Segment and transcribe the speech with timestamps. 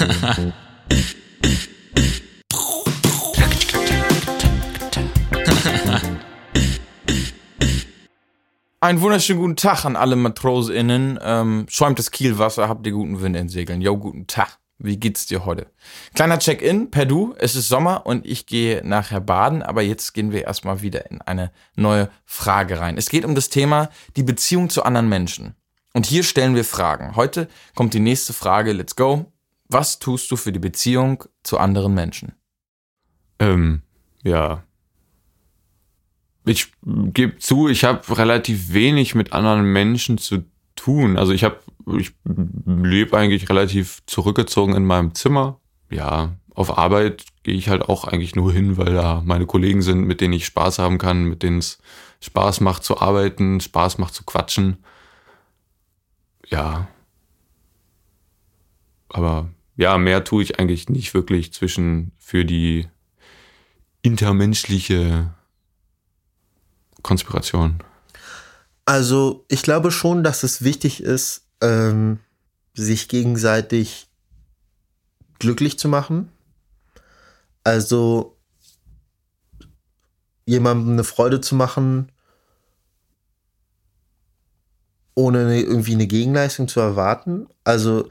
[8.80, 11.18] Einen wunderschönen guten Tag an alle MatrosInnen.
[11.22, 13.82] Ähm, schäumt das Kielwasser, habt ihr guten Wind in Segeln.
[13.82, 14.56] Jo, guten Tag.
[14.78, 15.66] Wie geht's dir heute?
[16.14, 17.34] Kleiner Check-in per Du.
[17.36, 21.20] Es ist Sommer und ich gehe nachher baden, aber jetzt gehen wir erstmal wieder in
[21.20, 22.96] eine neue Frage rein.
[22.96, 25.56] Es geht um das Thema die Beziehung zu anderen Menschen.
[25.92, 27.16] Und hier stellen wir Fragen.
[27.16, 28.72] Heute kommt die nächste Frage.
[28.72, 29.29] Let's go.
[29.72, 32.32] Was tust du für die Beziehung zu anderen Menschen?
[33.38, 33.82] Ähm,
[34.24, 34.64] ja.
[36.44, 41.16] Ich gebe zu, ich habe relativ wenig mit anderen Menschen zu tun.
[41.16, 41.60] Also ich habe,
[41.96, 42.12] ich
[42.66, 45.60] lebe eigentlich relativ zurückgezogen in meinem Zimmer.
[45.88, 50.00] Ja, auf Arbeit gehe ich halt auch eigentlich nur hin, weil da meine Kollegen sind,
[50.00, 51.78] mit denen ich Spaß haben kann, mit denen es
[52.20, 54.78] Spaß macht zu arbeiten, Spaß macht zu quatschen.
[56.48, 56.88] Ja.
[59.08, 62.88] Aber ja, mehr tue ich eigentlich nicht wirklich zwischen für die
[64.02, 65.34] intermenschliche
[67.02, 67.82] Konspiration.
[68.84, 72.18] Also ich glaube schon, dass es wichtig ist, ähm,
[72.74, 74.08] sich gegenseitig
[75.38, 76.30] glücklich zu machen.
[77.62, 78.36] Also
[80.46, 82.10] jemandem eine Freude zu machen,
[85.14, 87.46] ohne irgendwie eine Gegenleistung zu erwarten.
[87.64, 88.08] Also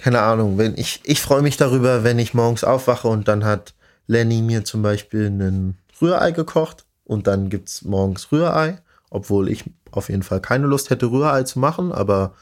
[0.00, 3.74] keine Ahnung, wenn ich, ich freue mich darüber, wenn ich morgens aufwache und dann hat
[4.06, 8.78] Lenny mir zum Beispiel ein Rührei gekocht und dann gibt es morgens Rührei,
[9.10, 12.34] obwohl ich auf jeden Fall keine Lust hätte, Rührei zu machen, aber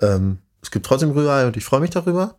[0.00, 2.36] ähm, es gibt trotzdem Rührei und ich freue mich darüber.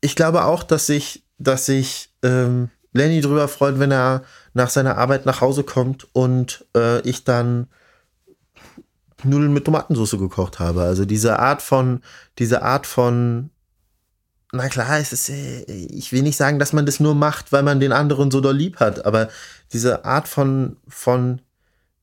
[0.00, 4.22] Ich glaube auch, dass sich, dass sich ähm, Lenny darüber freut, wenn er
[4.54, 7.68] nach seiner Arbeit nach Hause kommt und äh, ich dann
[9.24, 10.82] Nudeln mit Tomatensauce gekocht habe.
[10.82, 12.02] Also diese Art von,
[12.38, 13.50] diese Art von,
[14.52, 17.62] na klar, es ist, äh, ich will nicht sagen, dass man das nur macht, weil
[17.62, 19.28] man den anderen so doll lieb hat, aber
[19.72, 21.40] diese Art von, von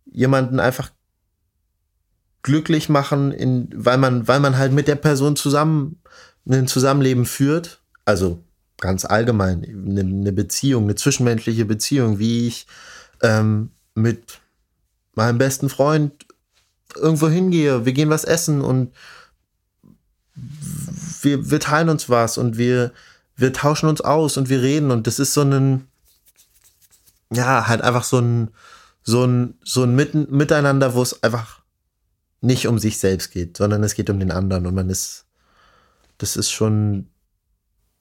[0.06, 0.92] jemanden einfach
[2.42, 6.02] glücklich machen, in, weil man, weil man halt mit der Person zusammen
[6.48, 7.82] ein Zusammenleben führt.
[8.06, 8.44] Also
[8.78, 12.66] ganz allgemein eine, eine Beziehung, eine zwischenmenschliche Beziehung, wie ich
[13.22, 14.40] ähm, mit
[15.14, 16.26] meinem besten Freund
[16.96, 18.92] irgendwo hingehe, wir gehen was essen und
[21.22, 22.92] wir, wir teilen uns was und wir,
[23.36, 25.88] wir tauschen uns aus und wir reden und das ist so ein,
[27.32, 28.50] ja, halt einfach so ein,
[29.04, 31.62] so ein, so ein Miteinander, wo es einfach
[32.42, 35.26] nicht um sich selbst geht, sondern es geht um den anderen und man ist,
[36.18, 37.08] das ist schon,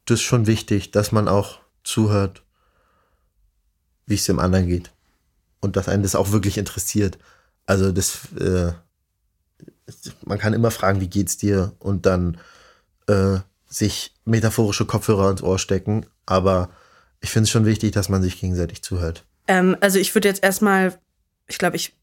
[0.07, 2.43] das ist schon wichtig, dass man auch zuhört,
[4.07, 4.91] wie es dem anderen geht
[5.61, 7.19] und dass einen das auch wirklich interessiert.
[7.67, 8.73] Also das, äh,
[10.25, 12.39] man kann immer fragen, wie geht's dir und dann
[13.09, 16.71] äh, sich metaphorische Kopfhörer ins Ohr stecken, aber
[17.21, 19.25] ich finde es schon wichtig, dass man sich gegenseitig zuhört.
[19.47, 20.99] Ähm, also ich würde jetzt erstmal,
[21.47, 21.99] ich glaube, ich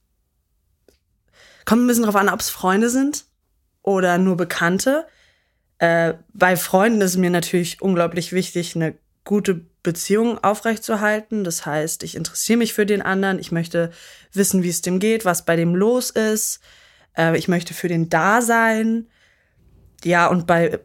[1.65, 3.25] Kommt ein bisschen drauf an, ob es Freunde sind
[3.81, 5.05] oder nur Bekannte.
[5.79, 11.43] Äh, bei Freunden ist mir natürlich unglaublich wichtig, eine gute Beziehung aufrechtzuerhalten.
[11.43, 13.91] Das heißt, ich interessiere mich für den anderen, ich möchte
[14.31, 16.59] wissen, wie es dem geht, was bei dem los ist.
[17.17, 19.07] Äh, ich möchte für den da sein.
[20.03, 20.79] Ja, und bei,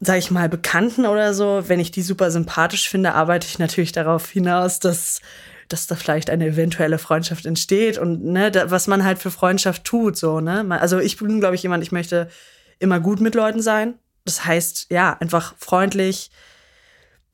[0.00, 3.92] sag ich mal, Bekannten oder so, wenn ich die super sympathisch finde, arbeite ich natürlich
[3.92, 5.20] darauf hinaus, dass
[5.68, 9.84] dass da vielleicht eine eventuelle Freundschaft entsteht und ne, da, was man halt für Freundschaft
[9.84, 10.66] tut, so, ne?
[10.78, 12.28] Also ich bin, glaube ich, jemand, ich möchte
[12.78, 13.94] immer gut mit Leuten sein.
[14.24, 16.30] Das heißt, ja, einfach freundlich,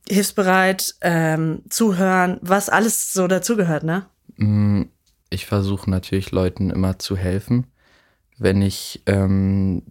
[0.09, 4.07] hilfsbereit, ähm, zuhören, was alles so dazugehört, ne?
[4.37, 4.83] Mm,
[5.29, 7.67] ich versuche natürlich Leuten immer zu helfen.
[8.39, 9.83] Wenn ich ähm,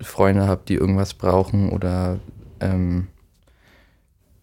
[0.00, 2.18] Freunde habe, die irgendwas brauchen oder
[2.60, 3.08] ähm,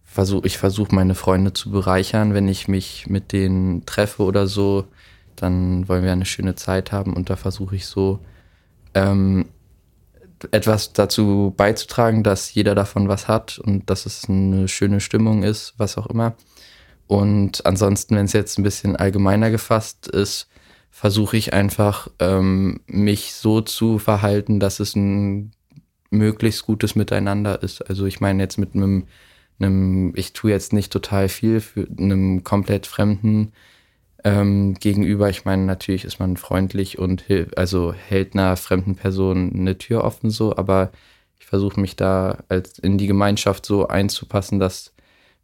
[0.04, 2.34] versuch, ich versuche meine Freunde zu bereichern.
[2.34, 4.86] Wenn ich mich mit denen treffe oder so,
[5.36, 8.20] dann wollen wir eine schöne Zeit haben und da versuche ich so
[8.94, 9.46] ähm,
[10.52, 15.74] etwas dazu beizutragen, dass jeder davon was hat und dass es eine schöne Stimmung ist,
[15.78, 16.36] was auch immer.
[17.08, 20.48] Und ansonsten, wenn es jetzt ein bisschen allgemeiner gefasst ist,
[20.94, 25.52] versuche ich einfach, ähm, mich so zu verhalten, dass es ein
[26.12, 27.82] möglichst gutes Miteinander ist.
[27.90, 29.08] Also ich meine jetzt mit einem
[29.60, 33.54] einem, ich tue jetzt nicht total viel für einem komplett Fremden
[34.24, 35.30] ähm, gegenüber.
[35.30, 37.26] Ich meine, natürlich ist man freundlich und
[37.56, 40.92] also hält einer fremden Person eine Tür offen so, aber
[41.40, 44.94] ich versuche mich da als in die Gemeinschaft so einzupassen, dass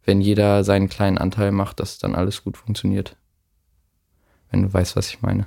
[0.04, 3.16] wenn jeder seinen kleinen Anteil macht, dass dann alles gut funktioniert.
[4.50, 5.46] Wenn du weißt, was ich meine.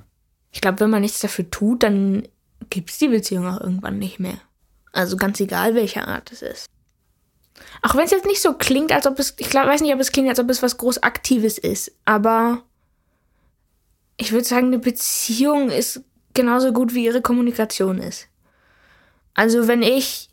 [0.51, 2.27] Ich glaube, wenn man nichts dafür tut, dann
[2.69, 4.37] gibt es die Beziehung auch irgendwann nicht mehr.
[4.91, 6.67] Also ganz egal, welcher Art es ist.
[7.81, 9.99] Auch wenn es jetzt nicht so klingt, als ob es, ich glaub, weiß nicht, ob
[9.99, 12.63] es klingt, als ob es was groß Aktives ist, aber
[14.17, 16.01] ich würde sagen, eine Beziehung ist
[16.33, 18.27] genauso gut wie ihre Kommunikation ist.
[19.33, 20.29] Also wenn ich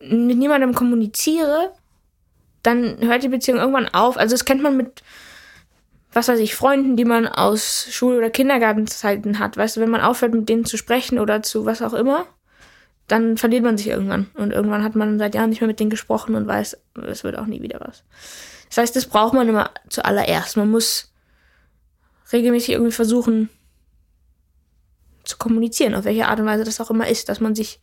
[0.00, 1.72] mit niemandem kommuniziere,
[2.62, 4.16] dann hört die Beziehung irgendwann auf.
[4.16, 5.02] Also das kennt man mit,
[6.12, 9.56] was weiß ich, Freunden, die man aus Schul- oder Kindergartenzeiten hat.
[9.56, 12.26] Weißt du, wenn man aufhört, mit denen zu sprechen oder zu was auch immer,
[13.08, 14.30] dann verliert man sich irgendwann.
[14.34, 17.38] Und irgendwann hat man seit Jahren nicht mehr mit denen gesprochen und weiß, es wird
[17.38, 18.02] auch nie wieder was.
[18.68, 20.56] Das heißt, das braucht man immer zuallererst.
[20.56, 21.12] Man muss
[22.32, 23.48] regelmäßig irgendwie versuchen
[25.24, 27.80] zu kommunizieren, auf welche Art und Weise das auch immer ist, dass man sich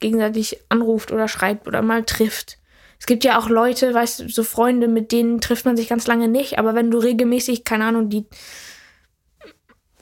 [0.00, 2.58] gegenseitig anruft oder schreibt oder mal trifft.
[3.00, 6.06] Es gibt ja auch Leute, weißt du, so Freunde, mit denen trifft man sich ganz
[6.06, 8.26] lange nicht, aber wenn du regelmäßig, keine Ahnung, die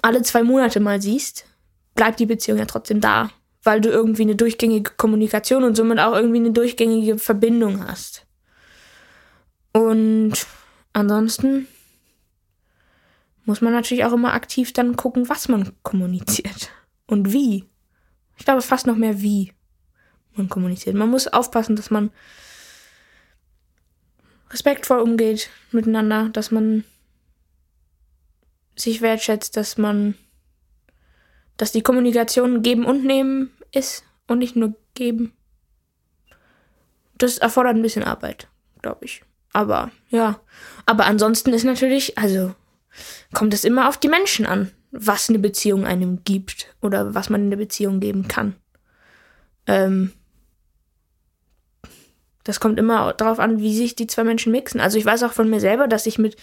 [0.03, 1.47] alle zwei Monate mal siehst,
[1.95, 3.31] bleibt die Beziehung ja trotzdem da,
[3.62, 8.27] weil du irgendwie eine durchgängige Kommunikation und somit auch irgendwie eine durchgängige Verbindung hast.
[9.73, 10.33] Und
[10.93, 11.69] ansonsten
[13.45, 16.71] muss man natürlich auch immer aktiv dann gucken, was man kommuniziert
[17.06, 17.65] und wie.
[18.37, 19.53] Ich glaube fast noch mehr wie
[20.35, 20.97] man kommuniziert.
[20.97, 22.11] Man muss aufpassen, dass man
[24.50, 26.85] respektvoll umgeht miteinander, dass man
[28.75, 30.15] sich wertschätzt, dass man,
[31.56, 35.33] dass die Kommunikation geben und nehmen ist und nicht nur geben.
[37.17, 38.49] Das erfordert ein bisschen Arbeit,
[38.81, 39.23] glaube ich.
[39.53, 40.41] Aber ja,
[40.87, 42.55] aber ansonsten ist natürlich, also
[43.33, 47.43] kommt es immer auf die Menschen an, was eine Beziehung einem gibt oder was man
[47.43, 48.55] in der Beziehung geben kann.
[49.67, 50.12] Ähm,
[52.49, 54.81] das kommt immer darauf an, wie sich die zwei Menschen mixen.
[54.81, 56.35] Also ich weiß auch von mir selber, dass ich mit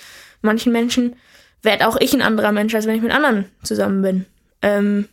[0.43, 1.15] manchen Menschen
[1.63, 4.25] werde auch ich ein anderer Mensch, als wenn ich mit anderen zusammen bin.
[4.61, 5.09] Ähm,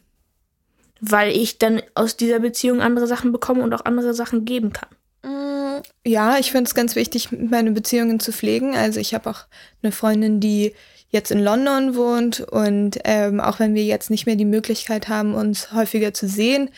[1.01, 4.91] weil ich dann aus dieser Beziehung andere Sachen bekomme und auch andere Sachen geben kann.
[5.23, 8.77] Mm, Ja, ich finde es ganz wichtig, meine Beziehungen zu pflegen.
[8.77, 9.47] Also ich habe auch
[9.83, 10.75] eine Freundin, die
[11.09, 15.33] jetzt in London wohnt und ähm, auch wenn wir jetzt nicht mehr die Möglichkeit haben,
[15.33, 16.69] uns häufiger zu sehen,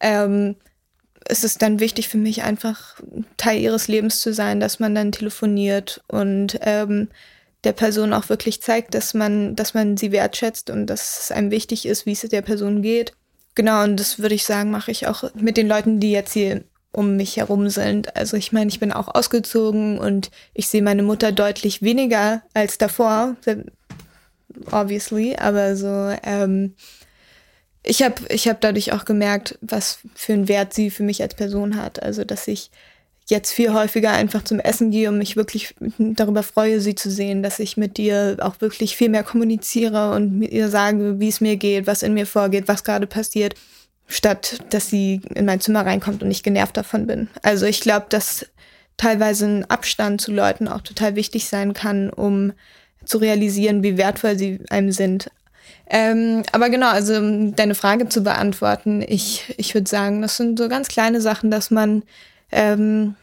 [0.00, 0.56] ähm,
[1.28, 3.00] ist es dann wichtig für mich einfach
[3.36, 7.08] Teil ihres Lebens zu sein, dass man dann telefoniert und ähm,
[7.64, 11.50] der Person auch wirklich zeigt, dass man, dass man sie wertschätzt und dass es einem
[11.50, 13.12] wichtig ist, wie es der Person geht.
[13.54, 16.62] Genau, und das würde ich sagen, mache ich auch mit den Leuten, die jetzt hier
[16.92, 18.16] um mich herum sind.
[18.16, 22.78] Also ich meine, ich bin auch ausgezogen und ich sehe meine Mutter deutlich weniger als
[22.78, 23.36] davor,
[24.70, 26.74] obviously, aber so, ähm,
[27.88, 31.34] ich habe ich hab dadurch auch gemerkt, was für einen Wert sie für mich als
[31.34, 32.02] Person hat.
[32.02, 32.70] Also, dass ich
[33.26, 37.42] jetzt viel häufiger einfach zum Essen gehe und mich wirklich darüber freue, sie zu sehen,
[37.42, 41.56] dass ich mit ihr auch wirklich viel mehr kommuniziere und ihr sage, wie es mir
[41.56, 43.54] geht, was in mir vorgeht, was gerade passiert,
[44.06, 47.28] statt dass sie in mein Zimmer reinkommt und ich genervt davon bin.
[47.42, 48.46] Also ich glaube, dass
[48.98, 52.52] teilweise ein Abstand zu Leuten auch total wichtig sein kann, um
[53.04, 55.30] zu realisieren, wie wertvoll sie einem sind.
[55.90, 60.58] Ähm, aber genau, also um deine Frage zu beantworten, ich, ich würde sagen, das sind
[60.58, 62.02] so ganz kleine Sachen, dass man,
[62.52, 63.14] ähm,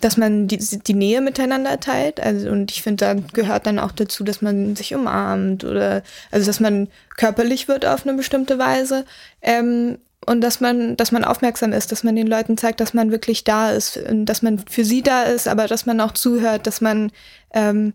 [0.00, 2.20] dass man die, die Nähe miteinander teilt.
[2.20, 6.46] Also, und ich finde, da gehört dann auch dazu, dass man sich umarmt oder also
[6.46, 9.04] dass man körperlich wird auf eine bestimmte Weise.
[9.40, 13.10] Ähm, und dass man, dass man aufmerksam ist, dass man den Leuten zeigt, dass man
[13.10, 16.82] wirklich da ist, dass man für sie da ist, aber dass man auch zuhört, dass
[16.82, 17.12] man
[17.54, 17.94] ähm,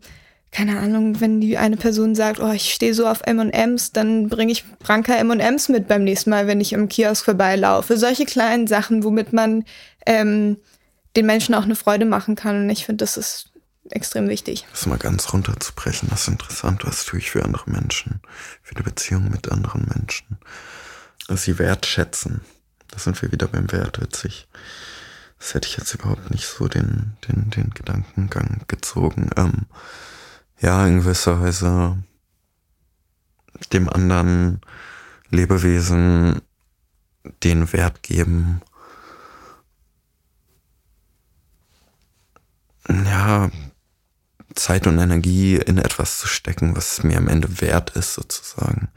[0.53, 4.51] keine Ahnung, wenn die eine Person sagt, oh, ich stehe so auf M&Ms, dann bringe
[4.51, 7.97] ich Branka M&Ms mit beim nächsten Mal, wenn ich im Kiosk vorbeilaufe.
[7.97, 9.65] Solche kleinen Sachen, womit man
[10.05, 10.57] ähm,
[11.15, 12.63] den Menschen auch eine Freude machen kann.
[12.63, 13.49] Und ich finde, das ist
[13.89, 14.65] extrem wichtig.
[14.69, 16.85] Das mal ganz runterzubrechen, das ist interessant.
[16.85, 18.21] Was tue ich für andere Menschen?
[18.61, 20.37] Für die Beziehung mit anderen Menschen?
[21.29, 22.41] Sie wertschätzen.
[22.89, 24.47] Da sind wir wieder beim Wert, witzig.
[25.39, 29.31] Das hätte ich jetzt überhaupt nicht so den, den, den Gedankengang gezogen.
[29.35, 29.65] Ähm,
[30.63, 32.01] ja, in gewisser Weise
[33.73, 34.61] dem anderen
[35.29, 36.41] Lebewesen
[37.43, 38.61] den Wert geben.
[42.87, 43.51] Ja,
[44.55, 48.87] Zeit und Energie in etwas zu stecken, was mir am Ende wert ist, sozusagen.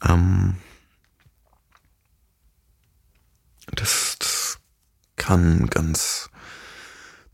[0.00, 0.58] Ähm,
[3.72, 4.58] das, das
[5.16, 6.30] kann ganz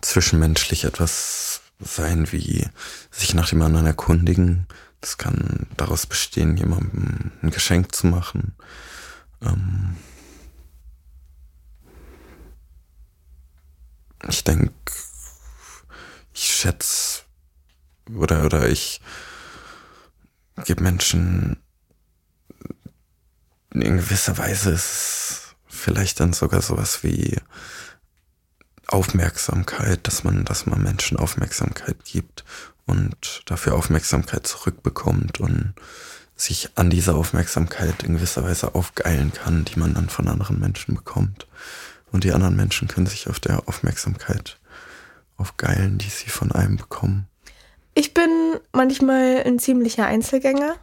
[0.00, 1.39] zwischenmenschlich etwas
[1.80, 2.68] sein, wie
[3.10, 4.66] sich nach dem anderen erkundigen.
[5.00, 8.54] Das kann daraus bestehen, jemandem ein Geschenk zu machen.
[9.42, 9.96] Ähm
[14.28, 14.72] ich denke,
[16.34, 17.22] ich schätze
[18.14, 19.00] oder, oder ich
[20.64, 21.56] gebe Menschen
[23.72, 27.37] in gewisser Weise ist vielleicht dann sogar sowas wie
[28.92, 32.44] Aufmerksamkeit, dass man, dass man Menschen Aufmerksamkeit gibt
[32.87, 35.75] und dafür Aufmerksamkeit zurückbekommt und
[36.37, 40.94] sich an dieser Aufmerksamkeit in gewisser Weise aufgeilen kann, die man dann von anderen Menschen
[40.94, 41.47] bekommt.
[42.12, 44.59] Und die anderen Menschen können sich auf der Aufmerksamkeit
[45.37, 47.26] aufgeilen, die sie von einem bekommen.
[47.94, 48.30] Ich bin
[48.73, 50.75] manchmal ein ziemlicher Einzelgänger.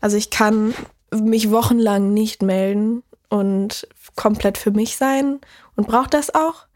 [0.00, 0.74] Also ich kann
[1.12, 5.40] mich wochenlang nicht melden und komplett für mich sein
[5.76, 6.66] und brauche das auch.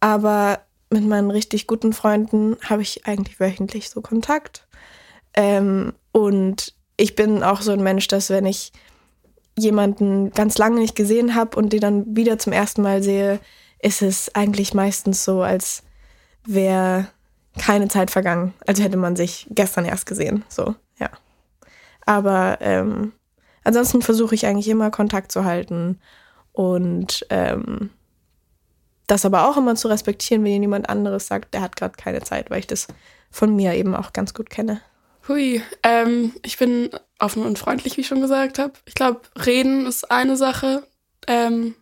[0.00, 4.66] Aber mit meinen richtig guten Freunden habe ich eigentlich wöchentlich so Kontakt.
[5.34, 8.72] Ähm, und ich bin auch so ein Mensch, dass wenn ich
[9.58, 13.40] jemanden ganz lange nicht gesehen habe und die dann wieder zum ersten Mal sehe,
[13.80, 15.82] ist es eigentlich meistens so, als
[16.44, 17.08] wäre
[17.58, 20.44] keine Zeit vergangen, als hätte man sich gestern erst gesehen.
[20.48, 21.10] So, ja.
[22.06, 23.12] Aber ähm,
[23.64, 25.98] ansonsten versuche ich eigentlich immer Kontakt zu halten
[26.52, 27.90] und ähm,
[29.08, 32.50] das aber auch immer zu respektieren, wenn jemand anderes sagt, der hat gerade keine Zeit,
[32.50, 32.86] weil ich das
[33.30, 34.80] von mir eben auch ganz gut kenne.
[35.26, 38.74] Hui, ähm, ich bin offen und freundlich, wie ich schon gesagt habe.
[38.84, 40.86] Ich glaube, reden ist eine Sache.
[41.26, 41.74] Ähm,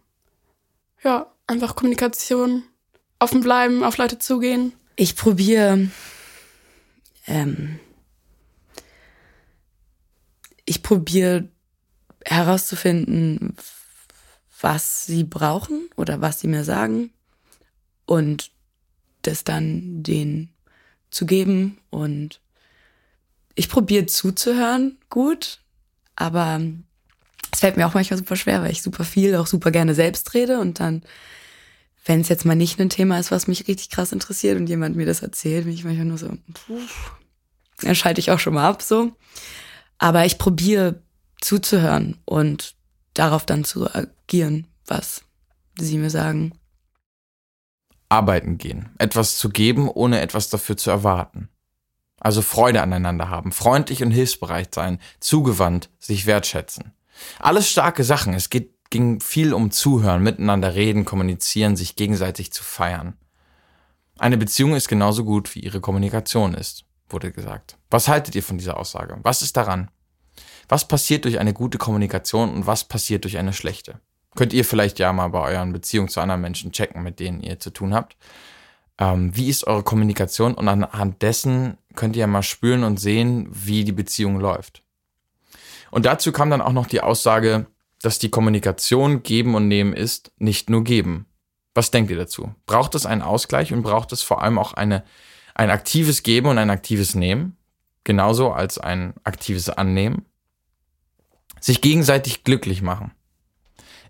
[1.02, 2.62] ja, einfach Kommunikation,
[3.18, 4.72] offen bleiben, auf Leute zugehen.
[4.94, 5.88] Ich probiere,
[7.26, 7.80] ähm,
[10.64, 11.48] ich probiere
[12.24, 13.56] herauszufinden,
[14.60, 17.10] was sie brauchen oder was sie mir sagen
[18.06, 18.50] und
[19.22, 20.50] das dann denen
[21.10, 22.40] zu geben und
[23.54, 25.60] ich probiere zuzuhören gut,
[26.14, 26.60] aber
[27.52, 30.34] es fällt mir auch manchmal super schwer, weil ich super viel, auch super gerne selbst
[30.34, 31.02] rede und dann,
[32.04, 34.96] wenn es jetzt mal nicht ein Thema ist, was mich richtig krass interessiert und jemand
[34.96, 36.80] mir das erzählt, bin ich manchmal nur so, puh,
[37.80, 39.12] dann schalte ich auch schon mal ab so.
[39.98, 41.00] Aber ich probiere
[41.40, 42.74] zuzuhören und
[43.14, 45.22] darauf dann zu agieren, was
[45.78, 46.52] sie mir sagen.
[48.08, 51.48] Arbeiten gehen, etwas zu geben, ohne etwas dafür zu erwarten.
[52.18, 56.92] Also Freude aneinander haben, freundlich und hilfsbereit sein, zugewandt, sich wertschätzen.
[57.38, 58.34] Alles starke Sachen.
[58.34, 63.16] Es geht, ging viel um Zuhören, miteinander reden, kommunizieren, sich gegenseitig zu feiern.
[64.18, 67.76] Eine Beziehung ist genauso gut, wie ihre Kommunikation ist, wurde gesagt.
[67.90, 69.18] Was haltet ihr von dieser Aussage?
[69.22, 69.90] Was ist daran?
[70.68, 74.00] Was passiert durch eine gute Kommunikation und was passiert durch eine schlechte?
[74.36, 77.58] Könnt ihr vielleicht ja mal bei euren Beziehungen zu anderen Menschen checken, mit denen ihr
[77.58, 78.16] zu tun habt.
[78.98, 80.54] Ähm, wie ist eure Kommunikation?
[80.54, 84.82] Und anhand dessen könnt ihr ja mal spüren und sehen, wie die Beziehung läuft.
[85.90, 87.66] Und dazu kam dann auch noch die Aussage,
[88.02, 91.26] dass die Kommunikation geben und nehmen ist, nicht nur geben.
[91.74, 92.54] Was denkt ihr dazu?
[92.66, 95.04] Braucht es einen Ausgleich und braucht es vor allem auch eine,
[95.54, 97.56] ein aktives Geben und ein aktives Nehmen?
[98.04, 100.26] Genauso als ein aktives Annehmen?
[101.60, 103.12] Sich gegenseitig glücklich machen.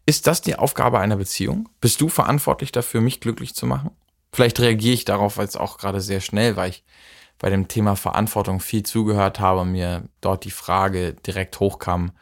[0.07, 1.69] Ist das die Aufgabe einer Beziehung?
[1.81, 3.91] Bist du verantwortlich dafür, mich glücklich zu machen?
[4.33, 6.85] Vielleicht reagiere ich darauf jetzt auch gerade sehr schnell, weil ich
[7.39, 12.13] bei dem Thema Verantwortung viel zugehört habe und mir dort die Frage direkt hochkam,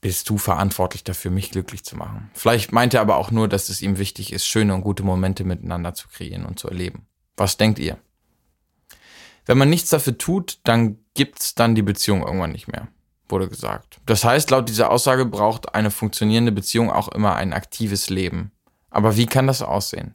[0.00, 2.30] bist du verantwortlich dafür, mich glücklich zu machen?
[2.34, 5.44] Vielleicht meint er aber auch nur, dass es ihm wichtig ist, schöne und gute Momente
[5.44, 7.06] miteinander zu kreieren und zu erleben.
[7.36, 7.98] Was denkt ihr?
[9.46, 12.88] Wenn man nichts dafür tut, dann gibt's dann die Beziehung irgendwann nicht mehr,
[13.28, 13.98] wurde gesagt.
[14.06, 18.52] Das heißt, laut dieser Aussage braucht eine funktionierende Beziehung auch immer ein aktives Leben.
[18.90, 20.14] Aber wie kann das aussehen?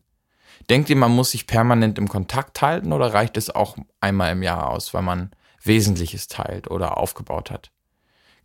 [0.70, 4.44] Denkt ihr, man muss sich permanent im Kontakt halten oder reicht es auch einmal im
[4.44, 5.32] Jahr aus, weil man
[5.64, 7.72] Wesentliches teilt oder aufgebaut hat?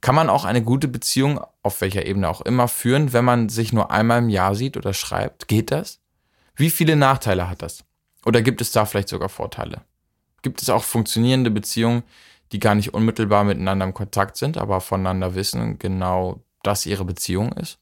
[0.01, 3.73] Kann man auch eine gute Beziehung, auf welcher Ebene auch immer, führen, wenn man sich
[3.73, 5.49] nur einmal im Jahr sieht oder schreibt?
[5.49, 6.01] Geht das?
[6.55, 7.85] Wie viele Nachteile hat das?
[8.25, 9.83] Oder gibt es da vielleicht sogar Vorteile?
[10.43, 12.03] Gibt es auch funktionierende Beziehungen,
[12.53, 17.53] die gar nicht unmittelbar miteinander im Kontakt sind, aber voneinander wissen genau, dass ihre Beziehung
[17.53, 17.79] ist?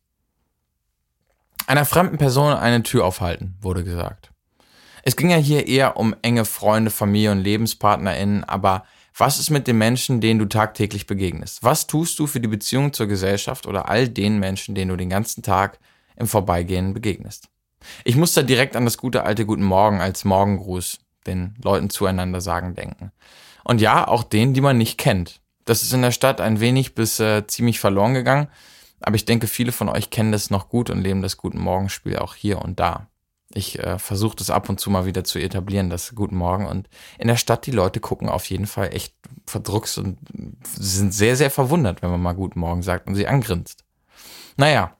[1.66, 4.30] einer fremden Person eine Tür aufhalten, wurde gesagt.
[5.02, 8.85] Es ging ja hier eher um enge Freunde, Familie und LebenspartnerInnen, aber
[9.16, 11.62] was ist mit den Menschen, denen du tagtäglich begegnest?
[11.62, 15.11] Was tust du für die Beziehung zur Gesellschaft oder all den Menschen, denen du den
[15.11, 15.78] ganzen Tag
[16.16, 17.49] im Vorbeigehen begegnest?
[18.02, 22.40] Ich muss da direkt an das gute alte Guten Morgen als Morgengruß den Leuten zueinander
[22.40, 23.12] sagen denken.
[23.64, 25.40] Und ja, auch denen, die man nicht kennt.
[25.64, 28.49] Das ist in der Stadt ein wenig bis äh, ziemlich verloren gegangen.
[29.00, 32.16] Aber ich denke, viele von euch kennen das noch gut und leben das Guten Morgenspiel
[32.18, 33.09] auch hier und da.
[33.52, 36.66] Ich äh, versuche das ab und zu mal wieder zu etablieren, das Guten Morgen.
[36.66, 39.14] Und in der Stadt, die Leute gucken auf jeden Fall echt
[39.47, 40.18] verdruckt und
[40.75, 43.85] sind sehr, sehr verwundert, wenn man mal Guten Morgen sagt und sie angrinst.
[44.56, 44.97] Naja,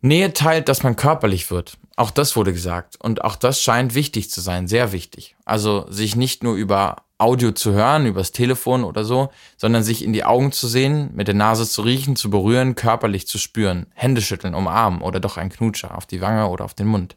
[0.00, 1.76] Nähe teilt, dass man körperlich wird.
[1.96, 2.96] Auch das wurde gesagt.
[3.00, 5.36] Und auch das scheint wichtig zu sein, sehr wichtig.
[5.44, 10.12] Also sich nicht nur über Audio zu hören, übers Telefon oder so, sondern sich in
[10.12, 14.22] die Augen zu sehen, mit der Nase zu riechen, zu berühren, körperlich zu spüren, Hände
[14.22, 17.16] schütteln, umarmen oder doch ein Knutscher auf die Wange oder auf den Mund.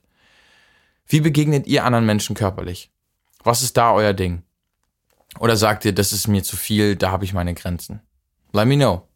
[1.06, 2.90] Wie begegnet ihr anderen Menschen körperlich?
[3.44, 4.42] Was ist da euer Ding?
[5.40, 8.02] Oder sagt ihr, das ist mir zu viel, da habe ich meine Grenzen?
[8.54, 9.08] Let me know.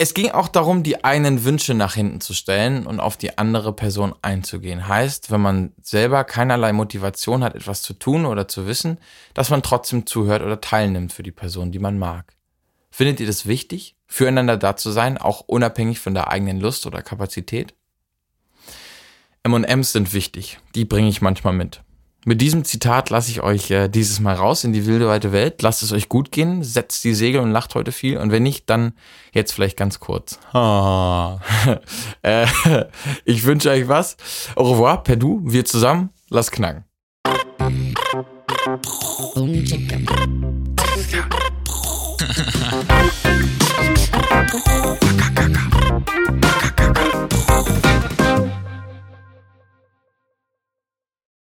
[0.00, 3.72] Es ging auch darum, die eigenen Wünsche nach hinten zu stellen und auf die andere
[3.72, 4.86] Person einzugehen.
[4.86, 8.98] Heißt, wenn man selber keinerlei Motivation hat, etwas zu tun oder zu wissen,
[9.34, 12.36] dass man trotzdem zuhört oder teilnimmt für die Person, die man mag.
[12.92, 17.02] Findet ihr das wichtig, füreinander da zu sein, auch unabhängig von der eigenen Lust oder
[17.02, 17.74] Kapazität?
[19.42, 21.82] M&Ms sind wichtig, die bringe ich manchmal mit.
[22.24, 25.62] Mit diesem Zitat lasse ich euch äh, dieses Mal raus in die wilde weite Welt.
[25.62, 28.18] Lasst es euch gut gehen, setzt die Segel und lacht heute viel.
[28.18, 28.92] Und wenn nicht, dann
[29.32, 30.38] jetzt vielleicht ganz kurz.
[30.52, 31.40] Ah.
[32.22, 32.46] äh,
[33.24, 34.16] ich wünsche euch was.
[34.56, 36.84] Au revoir, per du, wir zusammen, lasst knacken.